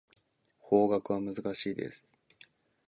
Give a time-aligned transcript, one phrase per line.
[0.57, 2.11] 法学は難しいです。